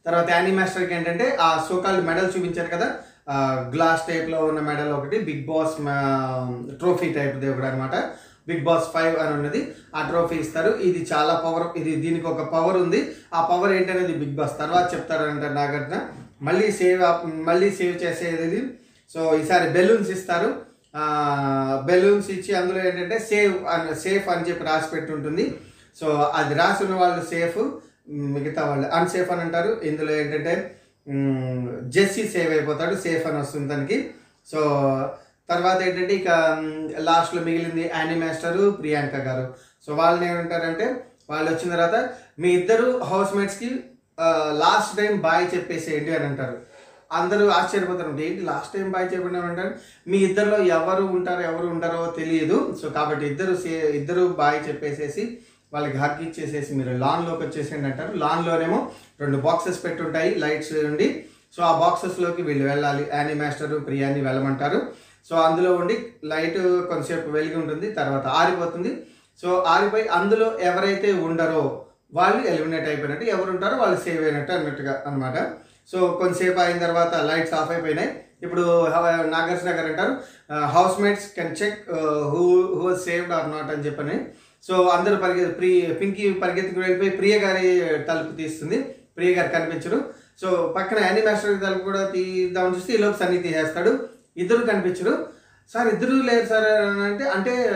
[0.05, 2.87] తర్వాత యానీ మాస్టర్కి ఏంటంటే ఆ సోకాల్ మెడల్ చూపించారు కదా?
[3.75, 5.75] గ్లాస్ టైప్లో ఉన్న మెడల్ ఒకటి బిగ్ బాస్
[6.77, 7.95] ట్రోఫీ టైప్ ఒకటి అనమాట
[8.47, 9.73] బిగ్ బాస్ ఫైవ్ అని ఉన్నది.
[9.95, 10.71] ఆ ట్రోఫీ ఇస్తారు.
[10.75, 13.11] ఇది చాలా పవర్ ఇది దీనికి ఒక పవర్ ఉంది.
[13.33, 15.99] ఆ పవర్ ఏంటనేది బిగ్ బాస్ తర్వాత చెప్తారంట నాగార్జున.
[16.41, 18.61] మళ్ళీ సేవ్ మళ్ళీ సేవ్ చేసేది.
[19.13, 20.72] సో ఈసారి బెలూన్స్ ఇస్తారు.
[21.87, 25.45] బెలూన్స్ ఇచ్చి అందులో ఏంటంటే సేవ్ అని సేఫ్ అని చెప్పి రాసి పెట్టుంటుంది.
[25.99, 26.07] సో
[26.39, 27.59] అది రాసి ఉన్న వాళ్ళు సేఫ్
[28.35, 29.71] మిగతా వాళ్ళు అన్సేఫ్ అని అంటారు.
[29.89, 30.53] ఇందులో ఏంటంటే
[31.95, 33.97] జెస్సీ సేవ్ అయిపోతాడు సేఫ్ అని వస్తుంది తనకి.
[34.51, 34.59] సో
[35.49, 36.29] తర్వాత ఏంటంటే ఇక
[37.07, 39.45] లాస్ట్లో మిగిలింది యానీ మాస్టరు ప్రియాంక గారు.
[39.85, 40.85] సో వాళ్ళని ఏమంటారంటే
[41.31, 41.97] వాళ్ళు వచ్చిన తర్వాత
[42.41, 43.69] మీ ఇద్దరు హౌస్ మేట్స్కి
[44.63, 46.57] లాస్ట్ టైం బాయ్ చెప్పేసేయండి అని అంటారు.
[47.13, 48.09] అందరూ ఆశ్చర్యపోతారు.
[48.09, 48.41] ఏంటి?
[48.41, 49.75] లాస్ట్ టైం బాయ్ చెప్పండి అంటారు
[50.07, 52.77] మీ ఇద్దరిలో ఎవరు ఉంటారో ఎవరు ఉంటారో తెలియదు.
[52.81, 55.37] సో కాబట్టి ఇద్దరు సే- ఇద్దరు బాయ్ చెప్పేసేసి
[55.73, 58.17] వాళ్ళకి హక్ ఇచ్చేసేసి మీరు లాన్లోకి వచ్చేసేయండి అంటారు.
[58.17, 61.25] లాన్లోనేమో రెండు బాక్సెస్ పెట్టుంటాయి లైట్స్ ఉండి.
[61.57, 63.07] సో ఆ బాక్సెస్లోకి వీళ్ళు వెళ్ళాలి.
[63.13, 64.81] యానీ మాస్టరు ప్రియాని వెళ్ళమంటారు.
[65.29, 69.07] సో అందులో ఉండి లైట్ కొంతసేపు వెలిగి ఉంటుంది తర్వాత ఆరిపోతుంది.
[69.41, 75.51] సో ఆరిపోయి అందులో ఎవరైతే ఉండరో వాళ్ళు ఎలిమినేట్ అయిపోయినట్టు ఎవరు ఉంటారో వాళ్ళు సేవ్ అయినట్టు అన్నట్టుగా అనమాట
[75.91, 78.19] సో కొంతసేపు అయిన తర్వాత లైట్స్ ఆఫ్ అయిపోయినాయి.
[78.43, 80.17] ఇప్పుడు హవ- నాగార్జున గారు అంటారు
[81.01, 81.89] housemates can check
[82.23, 84.25] who who saved or not అని చెప్పని.
[84.63, 88.81] సో అందరూ పరిగె ప్రి పింకి పరిగెత్తుకు వెళ్ళిపోయి ప్రియ గారి తలుపు తీస్తుంది.
[89.17, 90.01] ప్రియ గారు కనిపించరు.
[90.41, 93.99] సో పక్కన యానీ మాస్టర్ తలుపు కూడా తీద్దామని చూస్తే ఈలోపు లోపు సన్నీ తీసేస్తాడు.
[94.37, 95.27] ఇద్దరు కనిపించరు.
[95.73, 96.63] సార్ ఇద్దరు లేరు సార్
[96.99, 97.75] అంటే అంటే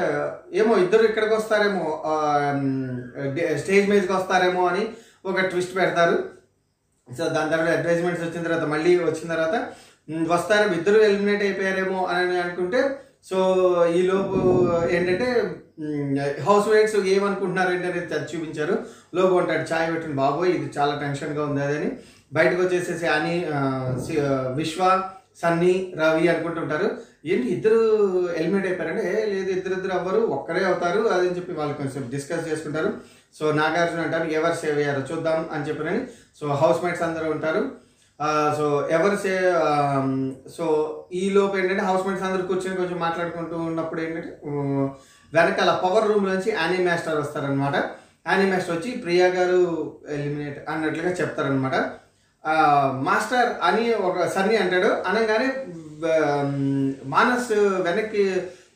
[0.54, 2.04] ఏమో ఇద్దరు ఇక్కడికి వస్తారేమో
[3.58, 4.90] స్టేజ్ మీదకి వస్తారేమో అని
[5.26, 6.37] ఒక ట్విస్ట్ పెడతారు.
[7.08, 9.56] సో దాని తర్వాత అడ్వర్టైజ్మెంట్స్ వచ్చిన తర్వాత మళ్ళీ వచ్చిన తర్వాత
[10.28, 10.74] వస్తారు?
[10.74, 12.82] ఇద్దరు ఎలిమినేట్ అయిపోయారేమో అని అనుకుంటే
[13.30, 13.38] సో
[13.96, 14.36] ఈ లోపు
[14.92, 15.28] ఏంటంటే
[16.42, 18.76] హౌస్ వైఫ్స్ ఏమనుకుంటున్నారు ఏంటనేది అది చూపించారు.
[19.16, 21.90] లోపు ఉంటాడు ఛాయ్ పెట్టిన బాబోయ్ ఇది చాలా టెన్షన్గా ఉంది అదని
[22.34, 23.36] బయటకు వచ్చేసేసి అని
[24.06, 24.22] సి-
[24.56, 24.82] విశ్వ
[25.42, 26.88] సన్నీ రవి అనుకుంటుంటారు
[27.26, 27.80] ఏంటి ఇద్దరు
[28.38, 29.26] ఎలిమినేట్ అయిపోయారంటే?
[29.30, 32.90] లేదు ఇద్దరు ఇద్దరు అవ్వరు ఒక్కరే అవుతారు అదని చెప్పి వాళ్ళు కొంచెం డిస్కస్ చేసుకుంటారు.
[33.36, 36.02] సో నాగార్జున అంటారు ఎవరు సేవ్ అయ్యారో చూద్దాం అని చెప్పినని.
[36.40, 37.62] సో హౌస్ మేట్స్ అందరూ ఉంటారు.
[38.58, 38.66] సో
[38.96, 39.34] ఎవరు సే
[40.56, 40.66] సో
[41.14, 44.32] ఈ లోపు ఏంటంటే హౌస్ మేట్స్ అందరూ కూర్చొని కొంచెం మాట్లాడుకుంటూ ఉన్నప్పుడు ఏంటంటే
[45.34, 47.76] వెనకాల పవర్ రూమ్ నుంచి యానీ మాస్టర్ వస్తారనమాట
[48.30, 49.60] యానీ మాస్టర్ వచ్చి ప్రియా గారు
[50.16, 51.76] ఎలిమినేట్ అన్నట్లుగా చెప్తారనమాట
[53.08, 54.90] మాస్టర్ అని ఒక సన్ని అంటాడు.
[55.10, 55.48] అనగానే
[57.16, 57.54] మానస్
[57.88, 58.24] వెనక్కి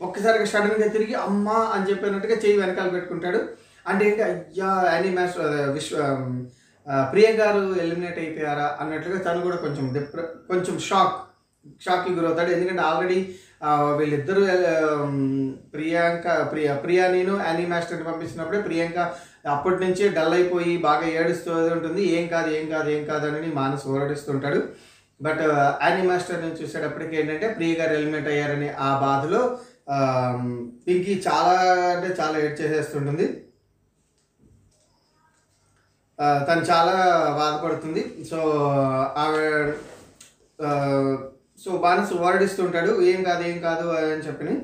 [0.01, 3.41] ఒక్కసారిగా సడన్గా తిరిగి అమ్మా అని చెప్పినట్టుగా చెయ్యి వెనకాల పెట్టుకుంటాడు.
[3.85, 5.97] అంటే ఏంటి అయ్యా యానీ మాస్టర్ విశ్వ
[6.87, 11.17] ఆ, ప్రియ గారు ఎలిమినేట్ అయిపోయారా అన్నట్లుగా తను కూడా కొంచెం డిప్రె కొంచెం షాక్
[11.81, 12.51] షాక్కి గురవుతాడు.
[12.51, 13.17] ఎందుకంటే ఆల్రెడీ
[13.97, 14.43] వీళ్ళిద్దరూ
[15.73, 18.97] ప్రియాంక ప్రియ ప్రియా నేను యానీ మాస్టర్ని పంపించినప్పుడే ప్రియాంక
[19.47, 22.01] అప్పటి నుంచే డల్ అయిపోయి బాగా ఏడుస్తూ ఉంటుంది.
[22.15, 24.61] ఏం కాదు ఏం కాదు ఏం కాదు అని మానసు ఓరడిస్తుంటాడు.
[25.19, 25.43] బట్
[25.83, 26.01] యానీ
[26.41, 29.41] నుంచి చూసేటప్పటికి ఏంటంటే ప్రియ గారు ఎలిమినేట్ అయ్యారని ఆ బాధలో
[30.85, 31.53] పింకీ చాలా
[31.93, 33.25] అంటే చాలా ఏడ్ చేసేస్తుంటుంది
[36.47, 36.95] తను చాలా
[37.39, 38.01] బాధపడుతుంది.
[38.29, 38.39] సో
[39.23, 39.45] ఆమె
[41.63, 42.91] సో బానస్ ఓరడిస్తుంటాడు.
[43.11, 44.55] ఏం కాదు ఏం కాదు అని చెప్పని.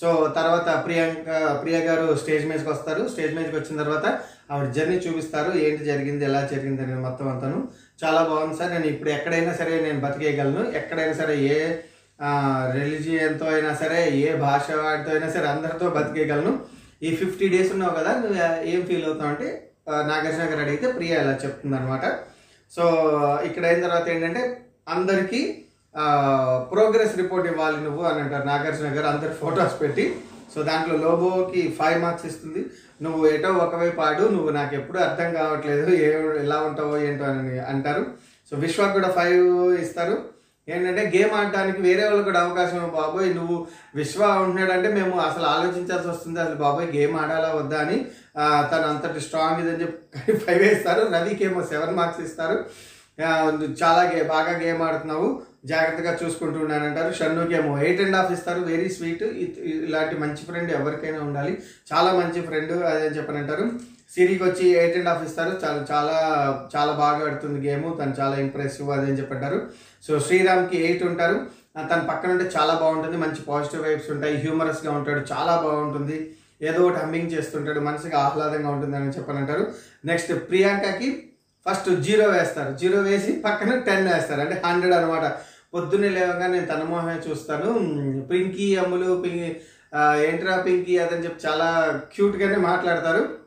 [0.00, 0.08] సో
[0.38, 1.28] తర్వాత ప్రియాంక
[1.62, 3.02] ప్రియ గారు స్టేజ్ మీదకి వస్తారు.
[3.12, 4.06] స్టేజ్ మీదకి వచ్చిన తర్వాత
[4.50, 5.50] ఆవిడ జర్నీ చూపిస్తారు.
[5.66, 7.58] ఏంటి జరిగింది ఎలా జరిగింది అనేది మొత్తం అంతాను.
[8.02, 8.72] చాలా బాగుంది సార్.
[8.74, 10.64] నేను ఇప్పుడు ఎక్కడైనా సరే నేను బతికేయగలను.
[10.80, 11.58] ఎక్కడైనా సరే ఏ
[12.78, 16.52] రిలీజియన్తో అయినా సరే ఏ భాష వాడితో అయినా సరే అందరితో బతికేయగలను.
[17.06, 18.36] ఈ ఫిఫ్టీ డేస్ ఉన్నావు కదా నువ్వు
[18.74, 19.48] ఏం ఫీల్ అవుతావు అంటే
[20.10, 22.04] నాగార్జున గారు అడిగితే ప్రియ ఇలా చెప్తుందనమాట
[22.76, 22.84] సో
[23.48, 24.42] ఇక్కడ అయిన తర్వాత ఏంటంటే
[24.88, 25.40] అందరికీ
[26.72, 30.06] ప్రోగ్రెస్ రిపోర్ట్ ఇవ్వాలి నువ్వు అని అంటారు నాగార్జున గారు అందరి ఫొటోస్ పెట్టి
[30.54, 32.60] సో దాంట్లో లోబోకి ఫైవ్ మార్క్స్ ఇస్తుంది.
[33.04, 36.08] నువ్వు ఎటో ఒకవైపు ఆడు నువ్వు నాకు ఎప్పుడు అర్థం కావట్లేదు ఏ
[36.42, 38.02] ఎలా ఉంటావో ఏంటో అని అంటారు.
[38.50, 39.44] సో విశ్వాక్ కూడా ఫైవ్
[39.84, 40.16] ఇస్తారు.
[40.68, 43.34] ఏంటంటే గేమ్ ఆడడానికి వేరే వాళ్ళకి కూడా అవకాశం బాబోయ్.
[43.34, 43.56] నువ్వు
[43.94, 46.40] విశ్వ ఉంటున్నాడంటే మేము అసలు ఆలోచించాల్సి వస్తుంది.
[46.40, 47.98] అసలు బాబోయ్ గేమ్ ఆడాలా వద్దా అని
[48.70, 50.02] తను అంతటి స్ట్రాంగ్ ఇదని చెప్పి
[50.44, 52.56] ఫైవ్ ఇస్తారు రవికి ఏమో సెవెన్ మార్క్స్ ఇస్తారు.
[53.82, 55.28] చాలా గే బాగా గేమ్ ఆడుతున్నావు.
[55.70, 58.60] జాగ్రత్తగా చూసుకుంటూ ఉన్నానంటారు షన్నుకి ఏమో ఎయిట్ అండ్ హాఫ్ ఇస్తారు.
[58.72, 59.24] వెరీ స్వీట్
[59.86, 61.52] ఇలాంటి మంచి ఫ్రెండ్ ఎవరికైనా ఉండాలి.
[61.92, 63.64] చాలా మంచి ఫ్రెండ్ అదే చెప్పని అంటారు
[64.14, 65.52] సిరికి వచ్చి ఎయిట్ అండ్ హాఫ్ ఇస్తారు.
[65.64, 66.16] చాలా చాలా
[66.74, 67.88] చాలా బాగా ఆడుతుంది గేమ్.
[68.00, 69.58] తను చాలా ఇంప్రెసివ్ అదే అని చెప్పంటారు.
[70.06, 71.38] సో శ్రీరామ్కి ఎయిట్ ఉంటారు.
[71.92, 73.16] తన పక్కన ఉంటే చాలా బాగుంటుంది.
[73.24, 74.36] మంచి పాజిటివ్ వైబ్స్ ఉంటాయి.
[74.44, 75.22] హ్యూమరస్గా ఉంటాడు.
[75.32, 76.18] చాలా బాగుంటుంది.
[76.62, 79.66] ఏదో ఒకటి హమ్మింగ్ చేస్తుంటాడు మనసుకి ఆహ్లాదంగా ఉంటుందని చెప్పని అంటారు
[80.04, 81.08] నెక్స్ట్ ప్రియాంకకి
[81.66, 82.74] ఫస్ట్ జీరో వేస్తారు.
[82.74, 84.40] జీరో వేసి పక్కన టెన్ వేస్తారు.
[84.40, 85.26] అంటే హండ్రెడ్ అనమాట
[85.74, 87.70] పొద్దున్నే లేవగా నేను తనమోహమే చూస్తాను.
[88.30, 89.56] పింకీ అమ్ములు పింకీ
[90.26, 93.46] ఏంట్రా పింకీ అదని చెప్పి చాలా క్యూట్గానే మాట్లాడతారు.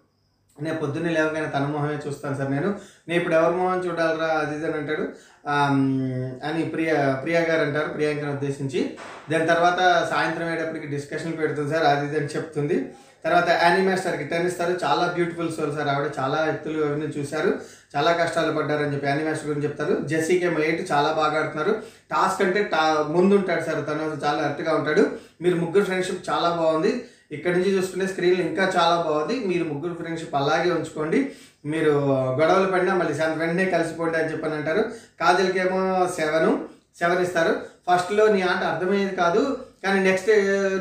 [0.61, 2.75] నేను పొద్దున్నే లేవగానే తన మొహమే చూస్తాను సార్ నేను.
[3.07, 5.05] నేను ఇప్పుడు ఎవరి మొహం చూడాలరా అది ఇది అని అంటాడు.
[5.47, 8.97] అని ప్రియ ప్రియా గారు అంటారు ప్రియాంకను ఉద్దేశించి.
[9.31, 12.91] దాని తర్వాత సాయంత్రం అయ్యేటప్పటికి డిస్కషన్ పెడుతుంది సార్ అది ఇది అని చెప్తుంది.
[13.25, 14.71] తర్వాత యానిమేస్టర్ టెన్ ఇస్తారు.
[14.71, 15.87] చాలా బ్యూటిఫుల్ సోల్ సార్.
[15.87, 17.59] ఆవిడ చాలా ఎత్తులు అవన్నీ చూశారు.
[17.95, 20.07] చాలా కష్టాలు పడ్డారని చెప్పి యానిమాస్టర్ గురించి చెప్తారు.
[20.07, 20.59] జెస్సీకి ఏమో
[20.91, 21.71] చాలా బాగా ఆడుతున్నారు.
[22.11, 23.85] టాస్క్ అంటే టా ముందు ఉంటాడు సార్.
[23.85, 25.11] తను చాలా అర్ట్గా ఉంటాడు.
[25.41, 27.05] మీరు ముగ్గురు ఫ్రెండ్షిప్ చాలా బాగుంది.
[27.31, 29.47] ఇక్కడ నుంచి చూసుకునే స్క్రీన్ ఇంకా చాలా బాగుంది.
[29.47, 31.31] మీరు ముగ్గురు ఫ్రెండ్షిప్ అలాగే ఉంచుకోండి.
[31.63, 31.93] మీరు
[32.39, 34.83] గొడవలు పడినా మళ్ళీ సెవెన్ వెంటనే కలిసిపోండి అని చెప్పని అంటారు.
[35.21, 35.81] కాజల్కేమో
[36.19, 36.51] సెవెన్
[36.99, 37.53] సెవెన్ ఇస్తారు
[37.87, 39.41] ఫస్ట్లో నీ ఆట అర్థమయ్యేది కాదు.
[39.83, 40.29] కానీ నెక్స్ట్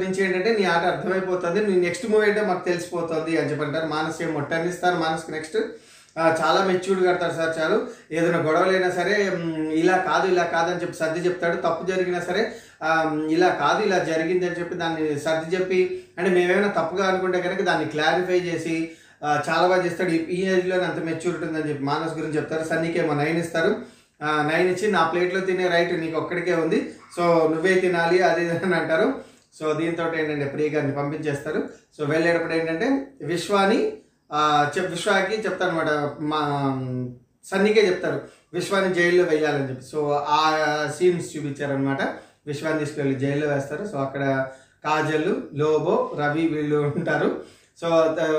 [0.03, 1.61] నుంచి ఏంటంటే నీ ఆట అర్థమైపోతుంది.
[1.67, 3.88] నీ నెక్స్ట్ మూవీ ఏంటో మాకు తెలిసిపోతుంది అని చెప్పి అంటారు.
[3.95, 4.97] మానస్ ఏమో టెన్ ఇస్తారు.
[5.05, 5.59] మానస్కి నెక్స్ట్
[6.41, 7.77] చాలా మెచ్యూర్డ్ కడతారు సార్ చాలు
[8.17, 9.17] ఏదైనా గొడవలైనా సరే
[9.81, 11.57] ఇలా కాదు ఇలా కాదు అని చెప్పి సర్ది చెప్తాడు.
[11.67, 12.43] తప్పు జరిగినా సరే
[13.35, 15.81] ఇలా కాదు ఇలా జరిగింది అని చెప్పి దాన్ని సర్ది చెప్పి
[16.19, 18.77] అంటే మేమేమైనా తప్పుగా అనుకుంటే కనుక దాన్ని క్లారిఫై చేసి
[19.24, 20.11] చాలా బాగా చేస్తాడు.
[20.11, 22.64] ఈ- ఏజ్లోనే ఏజ్లో అంత మెచ్యూరిటీ ఉందని చెప్పి మానస్ గురించి చెప్తారు.
[22.64, 23.76] సన్నీకేమో నైన్ ఇస్తారు.
[24.22, 26.94] నైన్ ఇచ్చి నా ప్లేట్లో తినే రైట్ నీకు ఒక్కడికే ఉంది.
[27.16, 29.14] సో నువ్వే తినాలి అది అని అంటారు.
[29.59, 31.68] సో దీంతో ఏంటంటే ప్రియ గారిని పంపించేస్తారు.
[31.98, 33.92] సో వెళ్ళేటప్పుడు ఏంటంటే విశ్వాని
[34.78, 35.87] చెప్ విశ్వాకి చెప్తారనమాట
[36.20, 36.40] మా
[37.44, 38.20] సన్నీకే చెప్తారు.
[38.54, 39.85] విశ్వాన్ని జైల్లో వేయాలని చెప్పి.
[39.85, 40.57] సో ఆ
[40.98, 42.02] సీన్స్ చూపించారనమాట
[42.46, 43.87] విశ్వాన్ని తీసుకెళ్ళి జైల్లో వేస్తారు.
[43.87, 44.46] సో అక్కడ
[44.85, 47.58] కాజల్ లోబో రవి వీళ్ళు ఉంటారు.
[47.81, 48.33] సో కాజలు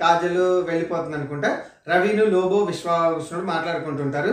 [0.00, 1.50] కాజల్ వెళ్ళిపోతుంది అనుకుంటా.
[1.88, 4.32] రవిను లోబో విశ్వకృష్ణుడు మాట్లాడుకుంటుంటారు.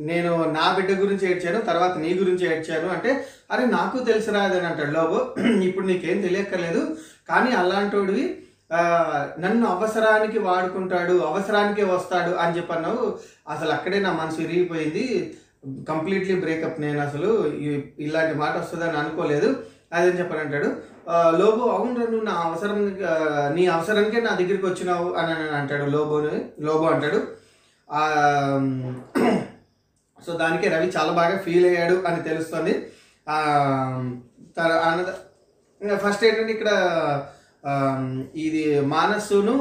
[0.00, 4.90] నేను నా బిడ్డ గురించి ఏడ్చాను తర్వాత నీ గురించి ఏడ్చాను అంటే అరే నాకు తెలుసురా అని అంటాడు
[4.90, 5.34] లోబో.
[5.68, 6.96] ఇప్పుడు నీకేం తెలియక్కర్లేదు.
[7.28, 8.24] కానీ అలాంటోడివి
[9.38, 13.18] నన్ను అవసరానికి వాడుకుంటాడు అవసరానికే వస్తాడు అని చెప్పన్నావు.
[13.48, 15.04] అసలు అక్కడే నా మనసు విరిగిపోయింది.
[15.88, 17.30] కంప్లీట్లీ బ్రేకప్ నేను అసలు.
[17.98, 19.48] ఇలాంటి మాట వస్తుందని అనుకోలేదు.
[19.92, 20.68] అదని చెప్పని అంటాడు
[21.40, 22.78] లోబో అవును నువ్వు నా అవసరం
[23.56, 27.20] నీ అవసరానికే నా దగ్గరికి వచ్చినావు అని అంటాడు లోబోని లోబో అంటాడు.
[30.26, 32.74] సో దానికి రవి చాలా బాగా ఫీల్ అయ్యాడు అని తెలుస్తుంది.
[35.82, 36.70] ఇంకా ఫస్ట్ ఏంటంటే ఇక్కడ
[38.46, 39.54] ఇది మానస్సును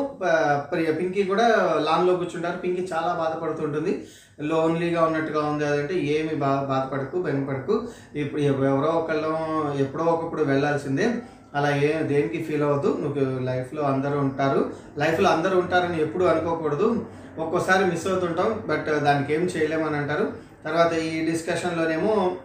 [0.72, 1.46] ప్రియ పింకీ కూడా
[1.88, 2.58] లాన్లో కూర్చుంటారు.
[2.64, 3.94] పింకీ చాలా బాధపడుతుంటుంది.
[4.42, 5.66] లోన్లీగా ఉన్నట్టుగా ఉంది.
[5.66, 7.88] అదంటే ఏమి బా బాధపడకు భయపడకు.
[8.16, 9.32] ఇప్పుడు ఎవరో ఒకళ్ళు
[9.80, 11.16] ఎప్పుడో ఒకప్పుడు వెళ్ళాల్సిందే.
[11.56, 12.98] అలా ఏ దేనికి ఫీల్ అవ్వద్దు.
[13.02, 14.74] నువ్వు లైఫ్లో అందరూ ఉంటారు.
[14.98, 17.06] లైఫ్లో అందరూ ఉంటారని ఎప్పుడు అనుకోకూడదు.
[17.38, 18.64] ఒక్కోసారి మిస్ అవుతుంటాం.
[18.68, 20.34] బట్ దానికి ఏం చేయలేమని అంటారు
[20.66, 22.38] తర్వాత ఈ డిస్కషన్లోనేమో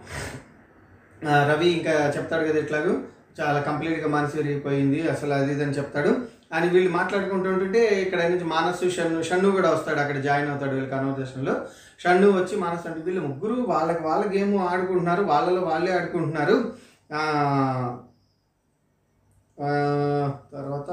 [1.25, 2.99] రవి ఇంకా చెప్తాడు కదా ఇట్లాగూ.
[3.41, 5.09] చాలా కంప్లీట్గా మనసు విరిగిపోయింది.
[5.09, 6.40] అసలు అది ఇది అని చెప్తాడు.
[6.51, 11.55] అని వీళ్ళు మాట్లాడుకుంటుంటే ఇక్కడ నుంచి మానసు షన్ను షన్ను కూడా వస్తాడు అక్కడ జాయిన్ అవుతాడు వీళ్ళ కన్వర్జేషన్లో
[12.01, 16.57] షన్ను వచ్చి మానసు అంటే వీళ్ళు ముగ్గురు వాళ్ళకి వాళ్ళ గేమ్ ఆడుకుంటున్నారు వాళ్ళలో వాళ్ళే ఆడుకుంటున్నారు.
[20.53, 20.91] తర్వాత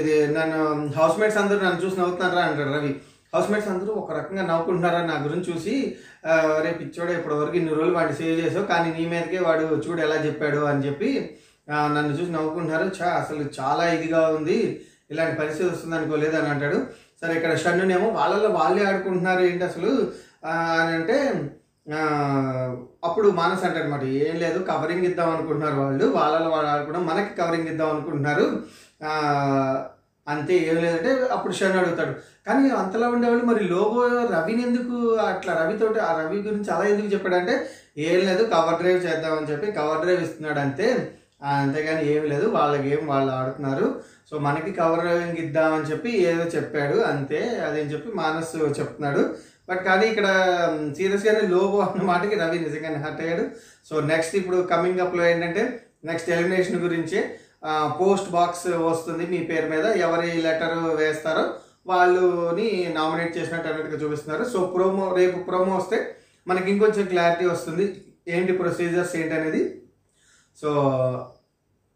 [0.00, 0.60] ఇది నన్ను
[0.96, 2.90] హౌస్మేట్స్ అందరూ నన్ను చూసి నవ్వుతున్నారా అంటాడు రవి.
[3.34, 5.74] హౌస్మేట్స్ అందరూ ఒక రకంగా నవ్వుకుంటున్నారా నా గురించి చూసి
[6.64, 10.16] రేపు ఇచ్చోడే ఇప్పటి వరకు ఇన్ని రోజులు వాడిని సేవ్ చేసావు కానీ నీ మీదకే వాడు చూడు ఎలా
[10.26, 11.10] చెప్పాడు అని చెప్పి
[11.70, 12.90] నన్ను చూసి నవ్వుకుంటున్నారు.
[13.02, 14.82] చా అసలు చాలా ఇదిగా ఉంది.
[15.10, 16.86] ఇలాంటి పరిస్థితి వస్తుంది అనుకోలేదు అని అంటాడు.
[17.22, 20.12] సరే ఇక్కడ షన్నునేమో వాళ్ళలో వాళ్ళే ఆడుకుంటున్నారు ఏంటి అసలు?
[20.44, 21.16] అని అంటే
[23.04, 26.04] అప్పుడు మానస్ అంటాడు ఏం లేదు కవరింగ్ ఇద్దాం అనుకుంటున్నారు వాళ్ళు.
[26.06, 28.62] వాళ్ళలో వాళ్ళు ఆడుకోవడం మనకి కవరింగ్ ఇద్దాం అనుకుంటున్నారు.
[30.28, 32.14] అంతే ఏం లేదంటే అప్పుడు షన్ అడుగుతాడు.
[32.46, 37.66] కానీ అంతలా ఉండేవాళ్ళు మరి లోగో రవిని ఎందుకు అట్లా రవితోటి ఆ రవి గురించి అలా ఎందుకు చెప్పాడంటే
[37.98, 41.12] ఏం లేదు కవర్ డ్రైవ్ చేద్దామని చెప్పి కవర్ డ్రైవ్ ఇస్తున్నాడు అంతే.
[41.52, 42.46] అంతేగాని ఏం లేదు.
[42.56, 43.86] వాళ్ళ గేమ్ వాళ్ళు ఆడుతున్నారు.
[44.30, 46.96] సో మనకి కవరింగ్ ఇద్దామని చెప్పి ఏదో చెప్పాడు.
[47.12, 47.40] అంతే.
[47.66, 49.22] అదేం చెప్పి మానస్ చెప్తున్నాడు.
[49.68, 50.26] బట్ కానీ ఇక్కడ
[50.98, 53.44] సీరియస్గానే లోగో అన్న మాటకి రవి నిజంగానే హర్ట్ అయ్యాడు.
[53.88, 55.62] సో నెక్స్ట్ ఇప్పుడు కమింగ్ అప్లో ఏంటంటే
[56.04, 57.20] నెక్స్ట్ ఎలిమినేషన్ గురించి
[58.00, 59.86] పోస్ట్ బాక్స్ వస్తుంది మీ పేరు మీద.
[60.06, 61.44] ఎవరి లెటర్ వేస్తారో
[61.86, 64.44] వాళ్ళని నామినేట్ చేసినట్టు అన్నట్టుగా చూపిస్తున్నారు.
[64.52, 65.98] సో ప్రోమో రేపు ప్రోమో వస్తే
[66.48, 67.86] మనకి ఇంకొంచెం క్లారిటీ వస్తుంది.
[68.28, 69.62] ఏంటి ప్రొసీజర్స్ ఏంటి అనేది
[70.60, 70.70] సో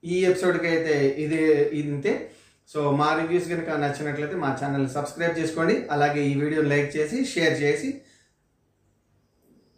[0.04, 1.40] ఈ ఎపిసోడ్కి అయితే ఇది
[1.80, 2.12] ఇంతే.
[2.72, 5.74] సో మా రివ్యూస్ కనుక నచ్చినట్లయితే మా ఛానల్ సబ్స్క్రైబ్ చేసుకోండి.
[5.94, 7.90] అలాగే ఈ వీడియో లైక్ చేసి షేర్ చేసి.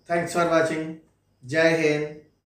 [0.08, 0.88] Thanks for watching
[1.44, 2.08] Jai Hind